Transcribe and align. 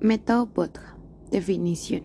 Método 0.00 0.46
Bodha. 0.46 0.96
Definición. 1.32 2.04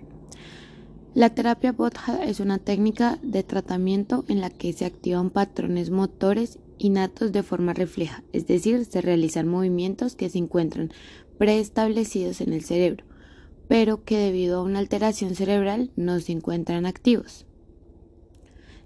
La 1.14 1.36
terapia 1.36 1.74
Bodha 1.74 2.24
es 2.24 2.40
una 2.40 2.58
técnica 2.58 3.20
de 3.22 3.44
tratamiento 3.44 4.26
en 4.28 4.42
la 4.42 4.50
que 4.50 4.74
se 4.74 4.86
activan 4.86 5.30
patrones 5.30 5.92
motores 5.92 6.58
innatos 6.80 7.32
de 7.32 7.44
forma 7.44 7.72
refleja, 7.74 8.24
es 8.34 8.48
decir, 8.48 8.86
se 8.86 9.02
realizan 9.02 9.48
movimientos 9.48 10.16
que 10.16 10.28
se 10.30 10.40
encuentran 10.40 10.92
preestablecidos 11.38 12.42
en 12.42 12.54
el 12.54 12.64
cerebro, 12.64 13.06
pero 13.68 14.04
que 14.04 14.18
debido 14.18 14.60
a 14.60 14.64
una 14.64 14.80
alteración 14.80 15.36
cerebral 15.36 15.92
no 15.96 16.20
se 16.20 16.32
encuentran 16.32 16.88
activos. 16.88 17.46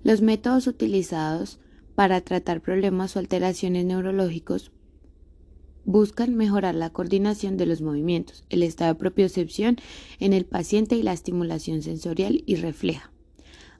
Los 0.04 0.22
métodos 0.22 0.68
utilizados 0.68 1.62
para 1.96 2.20
tratar 2.20 2.60
problemas 2.60 3.16
o 3.16 3.20
alteraciones 3.20 3.86
neurológicos 3.86 4.74
buscan 5.88 6.36
mejorar 6.36 6.76
la 6.76 6.92
coordinación 6.92 7.56
de 7.56 7.66
los 7.66 7.82
movimientos, 7.82 8.44
el 8.50 8.62
estado 8.62 8.94
de 8.94 9.00
propiocepción 9.00 9.78
en 10.20 10.34
el 10.34 10.46
paciente 10.46 10.96
y 10.96 11.02
la 11.02 11.14
estimulación 11.14 11.82
sensorial 11.82 12.44
y 12.46 12.58
refleja. 12.58 13.10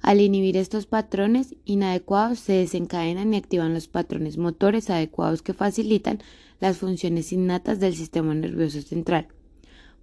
Al 0.02 0.22
inhibir 0.22 0.56
estos 0.56 0.86
patrones 0.86 1.56
inadecuados 1.66 2.40
se 2.40 2.54
desencadenan 2.54 3.34
y 3.34 3.38
activan 3.38 3.74
los 3.74 3.90
patrones 3.90 4.38
motores 4.38 4.90
adecuados 4.90 5.42
que 5.42 5.54
facilitan 5.54 6.20
las 6.62 6.78
funciones 6.78 7.34
innatas 7.34 7.82
del 7.82 7.94
sistema 7.94 8.34
nervioso 8.34 8.82
central. 8.82 9.28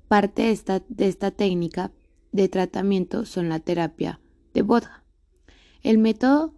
Parte 0.06 0.42
de 0.42 1.08
esta, 1.08 1.30
técnica 1.30 1.90
de 2.32 2.48
tratamiento 2.48 3.24
son 3.24 3.48
la 3.48 3.60
terapia 3.60 4.20
de 4.52 4.60
Bodha. 4.60 5.04
El 5.82 5.96
método 5.96 6.52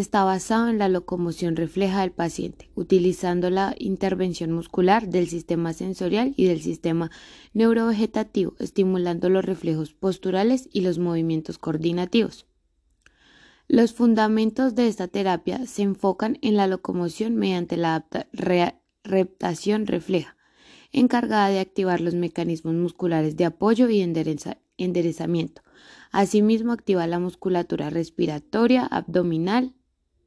está 0.00 0.24
basado 0.24 0.68
en 0.68 0.78
la 0.78 0.90
locomoción 0.90 1.56
refleja 1.56 2.02
del 2.02 2.12
paciente, 2.12 2.70
utilizando 2.74 3.48
la 3.48 3.74
intervención 3.78 4.52
muscular 4.52 5.08
del 5.08 5.26
sistema 5.26 5.72
sensorial 5.72 6.34
y 6.36 6.44
del 6.44 6.60
sistema 6.60 7.10
neurovegetativo, 7.54 8.54
estimulando 8.58 9.30
los 9.30 9.44
reflejos 9.44 9.94
posturales 9.94 10.68
y 10.70 10.82
los 10.82 10.98
movimientos 10.98 11.56
coordinativos. 11.56 12.46
Los 13.68 13.94
fundamentos 13.94 14.74
de 14.74 14.86
esta 14.86 15.08
terapia 15.08 15.64
se 15.64 15.82
enfocan 15.82 16.38
en 16.42 16.56
la 16.56 16.66
locomoción 16.66 17.34
mediante 17.34 17.78
la 17.78 18.06
reptación 19.02 19.86
refleja, 19.86 20.36
encargada 20.92 21.48
de 21.48 21.60
activar 21.60 22.02
los 22.02 22.14
mecanismos 22.14 22.74
musculares 22.74 23.36
de 23.36 23.46
apoyo 23.46 23.88
y 23.88 24.02
enderezamiento. 24.02 25.62
Asimismo, 26.12 26.72
activa 26.72 27.06
la 27.06 27.18
musculatura 27.18 27.88
respiratoria, 27.88 28.84
abdominal, 28.84 29.72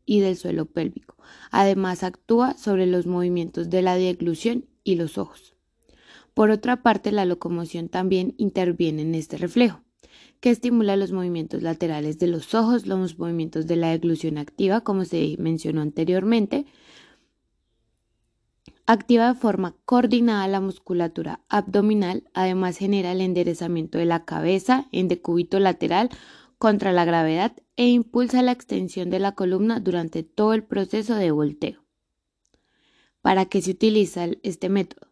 y 0.09 0.21
del 0.21 0.37
suelo 0.37 0.65
pélvico. 0.65 1.15
Además, 1.51 2.01
actúa 2.01 2.57
sobre 2.57 2.87
los 2.87 3.05
movimientos 3.05 3.69
de 3.69 3.83
la 3.83 3.95
deglución 3.95 4.65
y 4.83 4.95
los 4.95 5.19
ojos. 5.19 5.55
Por 6.33 6.49
otra 6.49 6.81
parte, 6.81 7.11
la 7.11 7.25
locomoción 7.25 7.89
también 7.89 8.33
interviene 8.37 9.03
en 9.03 9.13
este 9.13 9.37
reflejo, 9.37 9.83
que 10.39 10.49
estimula 10.49 10.95
los 10.95 11.11
movimientos 11.11 11.61
laterales 11.61 12.17
de 12.17 12.25
los 12.25 12.55
ojos, 12.55 12.87
los 12.87 13.19
movimientos 13.19 13.67
de 13.67 13.75
la 13.75 13.91
deglución 13.91 14.39
activa, 14.39 14.81
como 14.81 15.05
se 15.05 15.35
mencionó 15.37 15.81
anteriormente, 15.81 16.65
activa 18.87 19.27
de 19.27 19.39
forma 19.39 19.75
coordinada 19.85 20.47
la 20.47 20.59
musculatura 20.59 21.41
abdominal, 21.49 22.23
además 22.33 22.77
genera 22.77 23.11
el 23.11 23.21
enderezamiento 23.21 23.99
de 23.99 24.05
la 24.05 24.25
cabeza 24.25 24.87
en 24.91 25.07
decúbito 25.07 25.59
lateral 25.59 26.09
contra 26.59 26.91
la 26.91 27.05
gravedad 27.05 27.53
e 27.77 27.87
impulsa 27.87 28.43
la 28.43 28.51
extensión 28.51 29.09
de 29.09 29.19
la 29.19 29.31
columna 29.31 29.79
durante 29.79 30.23
todo 30.23 30.53
el 30.53 30.63
proceso 30.63 31.15
de 31.15 31.31
volteo. 31.31 31.85
¿Para 33.21 33.45
qué 33.45 33.61
se 33.61 33.71
utiliza 33.71 34.27
este 34.43 34.69
método? 34.69 35.07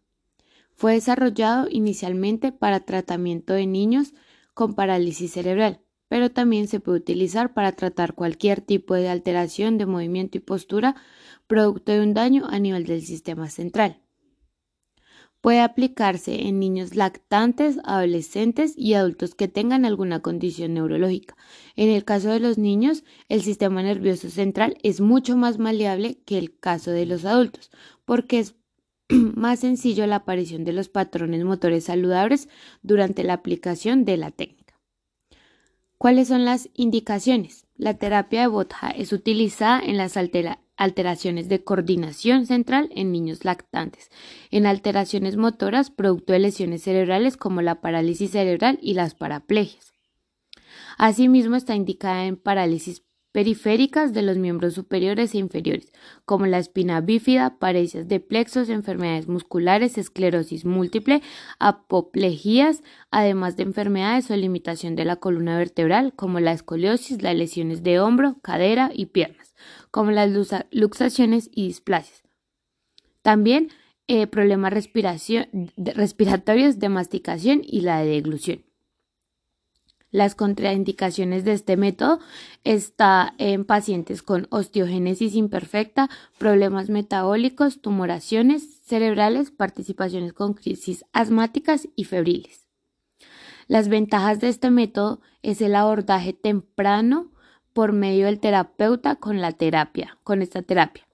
Fue 0.76 0.94
desarrollado 0.94 1.68
inicialmente 1.72 2.52
para 2.52 2.82
tratamiento 2.82 3.54
de 3.54 3.66
niños 3.66 4.14
con 4.54 4.76
parálisis 4.76 5.32
cerebral, 5.32 5.82
pero 6.10 6.32
también 6.32 6.68
se 6.68 6.80
puede 6.80 7.00
utilizar 7.00 7.54
para 7.54 7.72
tratar 7.72 8.14
cualquier 8.14 8.62
tipo 8.62 8.94
de 8.94 9.10
alteración 9.10 9.78
de 9.78 9.86
movimiento 9.86 10.38
y 10.38 10.42
postura 10.42 10.96
producto 11.48 11.94
de 11.94 12.02
un 12.02 12.14
daño 12.14 12.46
a 12.50 12.60
nivel 12.60 12.86
del 12.86 13.02
sistema 13.02 13.50
central. 13.50 14.02
Puede 15.48 15.62
aplicarse 15.62 16.46
en 16.50 16.60
niños 16.60 16.96
lactantes, 16.96 17.80
adolescentes 17.86 18.74
y 18.76 18.96
adultos 18.96 19.34
que 19.34 19.48
tengan 19.48 19.86
alguna 19.86 20.20
condición 20.20 20.74
neurológica. 20.74 21.38
En 21.78 21.88
el 21.88 22.04
caso 22.04 22.28
de 22.32 22.42
los 22.42 22.58
niños, 22.58 23.06
el 23.30 23.42
sistema 23.42 23.82
nervioso 23.82 24.30
central 24.30 24.78
es 24.84 25.00
mucho 25.00 25.38
más 25.38 25.58
maleable 25.58 26.20
que 26.26 26.38
el 26.38 26.60
caso 26.60 26.92
de 26.92 27.06
los 27.06 27.24
adultos, 27.24 27.72
porque 28.04 28.40
es 28.40 28.56
más 29.08 29.62
sencillo 29.62 30.06
la 30.06 30.18
aparición 30.18 30.66
de 30.66 30.74
los 30.74 30.90
patrones 30.90 31.46
motores 31.46 31.86
saludables 31.86 32.50
durante 32.82 33.24
la 33.24 33.36
aplicación 33.36 34.04
de 34.04 34.18
la 34.18 34.32
técnica. 34.32 34.78
¿Cuáles 35.98 36.28
son 36.28 36.44
las 36.44 36.68
indicaciones? 36.74 37.68
La 37.78 37.94
terapia 37.94 38.42
de 38.42 38.48
Botha 38.48 38.90
es 38.90 39.14
utilizada 39.14 39.80
en 39.80 39.96
las 39.96 40.18
alteraciones 40.18 40.67
alteraciones 40.78 41.50
de 41.50 41.64
coordinación 41.64 42.46
central 42.46 42.90
en 42.96 43.12
niños 43.12 43.44
lactantes, 43.44 44.10
en 44.52 44.66
alteraciones 44.66 45.36
motoras 45.36 45.90
producto 45.90 46.34
de 46.34 46.40
lesiones 46.40 46.84
cerebrales 46.84 47.36
como 47.36 47.62
la 47.62 47.82
parálisis 47.82 48.32
cerebral 48.32 48.80
y 48.82 48.94
las 48.94 49.16
paraplegias. 49.16 49.92
Asimismo 50.98 51.56
está 51.56 51.76
indicada 51.76 52.26
en 52.26 52.38
parálisis 52.38 53.04
periféricas 53.38 54.14
de 54.14 54.24
los 54.24 54.40
miembros 54.40 54.74
superiores 54.74 55.36
e 55.36 55.38
inferiores, 55.38 55.94
como 56.26 56.48
la 56.48 56.58
espina 56.58 57.02
bífida, 57.02 57.60
parecias 57.60 58.08
de 58.08 58.20
plexos, 58.20 58.68
enfermedades 58.68 59.28
musculares, 59.28 60.00
esclerosis 60.00 60.66
múltiple, 60.66 61.22
apoplejías, 61.60 62.82
además 63.12 63.56
de 63.56 63.62
enfermedades 63.62 64.32
o 64.32 64.36
limitación 64.36 64.96
de 64.96 65.06
la 65.06 65.18
columna 65.18 65.56
vertebral, 65.56 66.14
como 66.16 66.40
la 66.40 66.52
escoliosis, 66.52 67.22
las 67.22 67.36
lesiones 67.36 67.84
de 67.84 68.00
hombro, 68.00 68.38
cadera 68.42 68.90
y 68.92 69.06
piernas, 69.06 69.54
como 69.92 70.10
las 70.10 70.32
luxaciones 70.72 71.52
y 71.54 71.68
displasias. 71.68 72.24
También 73.22 73.70
eh, 74.08 74.26
problemas 74.26 74.74
respiratorios 74.74 76.80
de 76.80 76.90
masticación 76.90 77.62
y 77.64 77.82
la 77.82 78.00
de 78.00 78.08
deglución. 78.08 78.67
Las 80.18 80.34
contraindicaciones 80.34 81.46
de 81.46 81.54
este 81.54 81.78
método 81.78 82.18
está 82.64 83.36
en 83.38 83.66
pacientes 83.66 84.24
con 84.24 84.48
osteogénesis 84.50 85.36
imperfecta, 85.36 86.10
problemas 86.40 86.90
metabólicos, 86.90 87.82
tumoraciones 87.82 88.80
cerebrales, 88.84 89.52
participaciones 89.52 90.34
con 90.34 90.56
crisis 90.56 91.06
asmáticas 91.14 91.88
y 91.96 92.06
febriles. 92.06 92.66
Las 93.68 93.90
ventajas 93.90 94.40
de 94.40 94.50
este 94.50 94.72
método 94.72 95.22
es 95.44 95.62
el 95.62 95.76
abordaje 95.76 96.34
temprano 96.34 97.32
por 97.74 97.94
medio 97.94 98.26
del 98.26 98.40
terapeuta 98.40 99.18
con 99.18 99.40
la 99.40 99.52
terapia, 99.52 100.18
con 100.24 100.42
esta 100.42 100.64
terapia. 100.64 101.07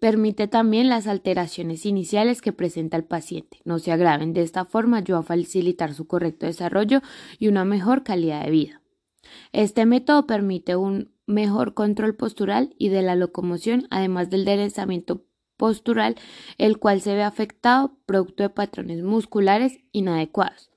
Permite 0.00 0.48
también 0.48 0.88
las 0.88 1.06
alteraciones 1.06 1.86
iniciales 1.86 2.40
que 2.42 2.52
presenta 2.52 2.96
el 2.96 3.04
paciente. 3.04 3.60
No 3.64 3.78
se 3.78 3.92
agraven. 3.92 4.32
De 4.32 4.42
esta 4.42 4.64
forma 4.64 4.98
ayuda 4.98 5.18
a 5.18 5.22
facilitar 5.22 5.94
su 5.94 6.06
correcto 6.06 6.46
desarrollo 6.46 7.00
y 7.38 7.48
una 7.48 7.64
mejor 7.64 8.02
calidad 8.02 8.44
de 8.44 8.50
vida. 8.50 8.82
Este 9.52 9.86
método 9.86 10.26
permite 10.26 10.76
un 10.76 11.12
mejor 11.26 11.74
control 11.74 12.14
postural 12.14 12.74
y 12.78 12.88
de 12.88 13.02
la 13.02 13.14
locomoción, 13.14 13.86
además 13.90 14.30
del 14.30 14.40
enderezamiento 14.40 15.24
postural, 15.56 16.16
el 16.56 16.78
cual 16.78 17.00
se 17.00 17.14
ve 17.14 17.22
afectado 17.22 17.98
producto 18.06 18.42
de 18.42 18.50
patrones 18.50 19.02
musculares 19.02 19.78
inadecuados. 19.92 20.70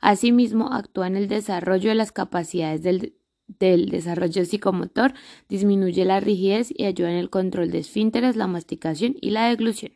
Asimismo, 0.00 0.72
actúa 0.72 1.08
en 1.08 1.16
el 1.16 1.28
desarrollo 1.28 1.90
de 1.90 1.94
las 1.94 2.12
capacidades 2.12 2.82
del 2.82 3.17
del 3.48 3.88
desarrollo 3.88 4.44
psicomotor, 4.44 5.14
disminuye 5.48 6.04
la 6.04 6.20
rigidez 6.20 6.68
y 6.74 6.84
ayuda 6.84 7.10
en 7.10 7.16
el 7.16 7.30
control 7.30 7.70
de 7.70 7.78
esfínteres, 7.78 8.36
la 8.36 8.46
masticación 8.46 9.16
y 9.20 9.30
la 9.30 9.48
deglución. 9.48 9.92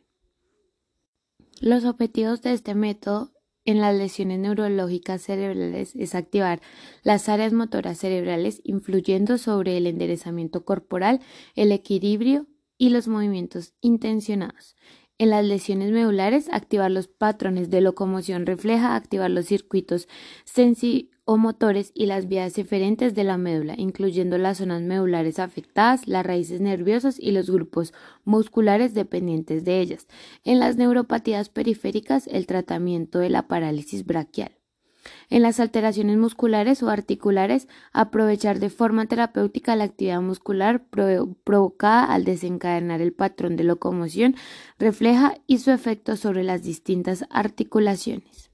Los 1.61 1.85
objetivos 1.85 2.41
de 2.41 2.53
este 2.53 2.75
método 2.75 3.31
en 3.65 3.79
las 3.79 3.95
lesiones 3.95 4.39
neurológicas 4.39 5.21
cerebrales 5.21 5.95
es 5.95 6.15
activar 6.15 6.61
las 7.03 7.29
áreas 7.29 7.53
motoras 7.53 7.97
cerebrales 7.97 8.59
influyendo 8.65 9.37
sobre 9.37 9.77
el 9.77 9.87
enderezamiento 9.87 10.65
corporal, 10.65 11.21
el 11.55 11.71
equilibrio 11.71 12.47
y 12.77 12.89
los 12.89 13.07
movimientos 13.07 13.73
intencionados. 13.79 14.75
En 15.17 15.29
las 15.29 15.45
lesiones 15.45 15.91
medulares, 15.91 16.49
activar 16.51 16.91
los 16.91 17.07
patrones 17.07 17.69
de 17.69 17.79
locomoción 17.79 18.45
refleja, 18.45 18.95
activar 18.95 19.31
los 19.31 19.45
circuitos 19.45 20.09
sensi 20.43 21.11
o 21.25 21.37
motores 21.37 21.91
y 21.93 22.05
las 22.05 22.27
vías 22.27 22.57
eferentes 22.57 23.15
de 23.15 23.23
la 23.23 23.37
médula, 23.37 23.75
incluyendo 23.77 24.37
las 24.37 24.57
zonas 24.57 24.81
medulares 24.81 25.39
afectadas, 25.39 26.07
las 26.07 26.25
raíces 26.25 26.59
nerviosas 26.59 27.19
y 27.19 27.31
los 27.31 27.49
grupos 27.49 27.93
musculares 28.25 28.93
dependientes 28.93 29.63
de 29.63 29.79
ellas. 29.79 30.07
En 30.43 30.59
las 30.59 30.75
neuropatías 30.75 31.49
periféricas, 31.49 32.27
el 32.27 32.45
tratamiento 32.45 33.19
de 33.19 33.29
la 33.29 33.47
parálisis 33.47 34.05
braquial. 34.05 34.51
En 35.29 35.41
las 35.41 35.59
alteraciones 35.59 36.17
musculares 36.17 36.81
o 36.81 36.89
articulares, 36.89 37.67
aprovechar 37.91 38.59
de 38.59 38.69
forma 38.69 39.05
terapéutica 39.05 39.75
la 39.75 39.83
actividad 39.85 40.21
muscular 40.21 40.85
provocada 41.43 42.05
al 42.05 42.23
desencadenar 42.23 43.01
el 43.01 43.13
patrón 43.13 43.55
de 43.55 43.65
locomoción 43.65 44.35
refleja 44.79 45.35
y 45.45 45.57
su 45.57 45.71
efecto 45.71 46.15
sobre 46.15 46.43
las 46.43 46.63
distintas 46.63 47.25
articulaciones. 47.29 48.52